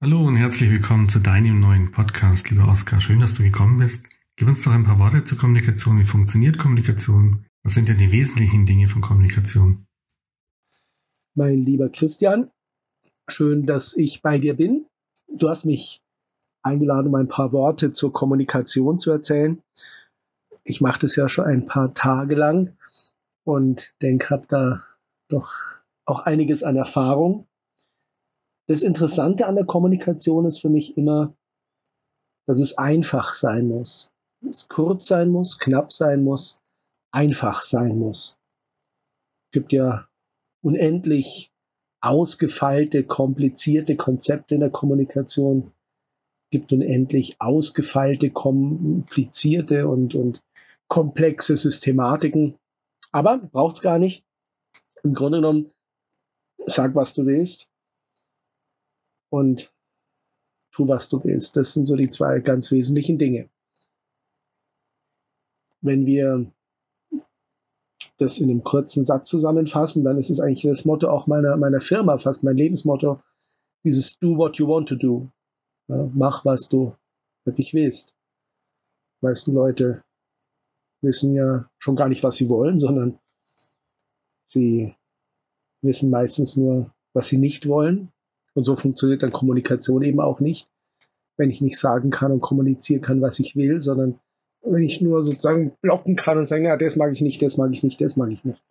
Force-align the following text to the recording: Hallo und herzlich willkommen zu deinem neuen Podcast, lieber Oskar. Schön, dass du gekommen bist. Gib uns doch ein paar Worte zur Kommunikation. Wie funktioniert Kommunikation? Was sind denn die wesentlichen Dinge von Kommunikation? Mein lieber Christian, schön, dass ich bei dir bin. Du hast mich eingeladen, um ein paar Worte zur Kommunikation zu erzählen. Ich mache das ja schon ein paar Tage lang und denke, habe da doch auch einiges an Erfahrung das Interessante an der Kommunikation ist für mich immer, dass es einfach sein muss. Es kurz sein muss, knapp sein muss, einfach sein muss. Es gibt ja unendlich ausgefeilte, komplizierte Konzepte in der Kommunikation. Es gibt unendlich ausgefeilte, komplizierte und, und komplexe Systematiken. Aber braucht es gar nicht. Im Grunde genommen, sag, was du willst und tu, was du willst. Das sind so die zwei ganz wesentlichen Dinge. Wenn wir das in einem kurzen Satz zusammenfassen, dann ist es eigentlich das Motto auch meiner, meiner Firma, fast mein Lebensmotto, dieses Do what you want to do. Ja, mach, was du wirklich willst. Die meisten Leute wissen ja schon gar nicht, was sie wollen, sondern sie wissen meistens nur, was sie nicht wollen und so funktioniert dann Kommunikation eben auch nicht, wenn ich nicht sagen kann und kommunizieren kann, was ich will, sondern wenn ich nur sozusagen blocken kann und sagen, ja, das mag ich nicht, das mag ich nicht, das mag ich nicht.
Hallo 0.00 0.24
und 0.24 0.36
herzlich 0.36 0.70
willkommen 0.70 1.08
zu 1.08 1.18
deinem 1.18 1.58
neuen 1.58 1.90
Podcast, 1.90 2.50
lieber 2.50 2.68
Oskar. 2.68 3.00
Schön, 3.00 3.18
dass 3.18 3.34
du 3.34 3.42
gekommen 3.42 3.80
bist. 3.80 4.06
Gib 4.36 4.46
uns 4.46 4.62
doch 4.62 4.70
ein 4.70 4.84
paar 4.84 5.00
Worte 5.00 5.24
zur 5.24 5.38
Kommunikation. 5.38 5.98
Wie 5.98 6.04
funktioniert 6.04 6.56
Kommunikation? 6.56 7.46
Was 7.64 7.74
sind 7.74 7.88
denn 7.88 7.98
die 7.98 8.12
wesentlichen 8.12 8.64
Dinge 8.64 8.86
von 8.86 9.02
Kommunikation? 9.02 9.88
Mein 11.34 11.64
lieber 11.64 11.88
Christian, 11.88 12.48
schön, 13.26 13.66
dass 13.66 13.96
ich 13.96 14.22
bei 14.22 14.38
dir 14.38 14.54
bin. 14.54 14.86
Du 15.36 15.48
hast 15.48 15.64
mich 15.64 16.00
eingeladen, 16.62 17.08
um 17.08 17.16
ein 17.16 17.26
paar 17.26 17.52
Worte 17.52 17.90
zur 17.90 18.12
Kommunikation 18.12 18.98
zu 18.98 19.10
erzählen. 19.10 19.60
Ich 20.62 20.80
mache 20.80 21.00
das 21.00 21.16
ja 21.16 21.28
schon 21.28 21.46
ein 21.46 21.66
paar 21.66 21.92
Tage 21.92 22.36
lang 22.36 22.76
und 23.42 23.92
denke, 24.00 24.30
habe 24.30 24.46
da 24.46 24.84
doch 25.26 25.54
auch 26.04 26.20
einiges 26.20 26.62
an 26.62 26.76
Erfahrung 26.76 27.48
das 28.68 28.82
Interessante 28.82 29.46
an 29.46 29.54
der 29.54 29.64
Kommunikation 29.64 30.44
ist 30.44 30.60
für 30.60 30.68
mich 30.68 30.96
immer, 30.98 31.34
dass 32.46 32.60
es 32.60 32.76
einfach 32.76 33.32
sein 33.32 33.66
muss. 33.66 34.12
Es 34.48 34.68
kurz 34.68 35.06
sein 35.06 35.30
muss, 35.30 35.58
knapp 35.58 35.92
sein 35.92 36.22
muss, 36.22 36.60
einfach 37.10 37.62
sein 37.62 37.98
muss. 37.98 38.38
Es 39.46 39.52
gibt 39.52 39.72
ja 39.72 40.06
unendlich 40.62 41.50
ausgefeilte, 42.02 43.04
komplizierte 43.04 43.96
Konzepte 43.96 44.54
in 44.54 44.60
der 44.60 44.70
Kommunikation. 44.70 45.72
Es 46.44 46.50
gibt 46.50 46.70
unendlich 46.70 47.40
ausgefeilte, 47.40 48.30
komplizierte 48.30 49.88
und, 49.88 50.14
und 50.14 50.42
komplexe 50.88 51.56
Systematiken. 51.56 52.58
Aber 53.12 53.38
braucht 53.38 53.76
es 53.76 53.82
gar 53.82 53.98
nicht. 53.98 54.24
Im 55.02 55.14
Grunde 55.14 55.38
genommen, 55.38 55.70
sag, 56.66 56.94
was 56.94 57.14
du 57.14 57.24
willst 57.24 57.68
und 59.30 59.72
tu, 60.72 60.88
was 60.88 61.08
du 61.08 61.22
willst. 61.24 61.56
Das 61.56 61.74
sind 61.74 61.86
so 61.86 61.96
die 61.96 62.08
zwei 62.08 62.40
ganz 62.40 62.70
wesentlichen 62.70 63.18
Dinge. 63.18 63.48
Wenn 65.80 66.06
wir 66.06 66.50
das 68.18 68.38
in 68.38 68.50
einem 68.50 68.64
kurzen 68.64 69.04
Satz 69.04 69.28
zusammenfassen, 69.28 70.04
dann 70.04 70.18
ist 70.18 70.30
es 70.30 70.40
eigentlich 70.40 70.62
das 70.62 70.84
Motto 70.84 71.08
auch 71.08 71.26
meiner, 71.26 71.56
meiner 71.56 71.80
Firma, 71.80 72.18
fast 72.18 72.42
mein 72.42 72.56
Lebensmotto, 72.56 73.22
dieses 73.84 74.18
Do 74.18 74.36
what 74.36 74.56
you 74.56 74.66
want 74.66 74.88
to 74.88 74.96
do. 74.96 75.30
Ja, 75.88 76.10
mach, 76.14 76.44
was 76.44 76.68
du 76.68 76.96
wirklich 77.44 77.74
willst. 77.74 78.14
Die 79.20 79.26
meisten 79.26 79.52
Leute 79.52 80.04
wissen 81.00 81.32
ja 81.32 81.70
schon 81.78 81.96
gar 81.96 82.08
nicht, 82.08 82.22
was 82.24 82.36
sie 82.36 82.48
wollen, 82.48 82.80
sondern 82.80 83.18
sie 84.42 84.94
wissen 85.80 86.10
meistens 86.10 86.56
nur, 86.56 86.92
was 87.12 87.28
sie 87.28 87.38
nicht 87.38 87.68
wollen 87.68 88.12
und 88.58 88.64
so 88.64 88.76
funktioniert 88.76 89.22
dann 89.22 89.30
Kommunikation 89.30 90.02
eben 90.02 90.20
auch 90.20 90.40
nicht, 90.40 90.68
wenn 91.36 91.48
ich 91.48 91.60
nicht 91.60 91.78
sagen 91.78 92.10
kann 92.10 92.32
und 92.32 92.40
kommunizieren 92.40 93.00
kann, 93.00 93.22
was 93.22 93.38
ich 93.38 93.54
will, 93.54 93.80
sondern 93.80 94.18
wenn 94.62 94.82
ich 94.82 95.00
nur 95.00 95.22
sozusagen 95.22 95.72
blocken 95.80 96.16
kann 96.16 96.36
und 96.36 96.44
sagen, 96.44 96.64
ja, 96.64 96.76
das 96.76 96.96
mag 96.96 97.12
ich 97.12 97.20
nicht, 97.20 97.40
das 97.40 97.56
mag 97.56 97.72
ich 97.72 97.84
nicht, 97.84 98.00
das 98.00 98.16
mag 98.16 98.30
ich 98.30 98.44
nicht. 98.44 98.62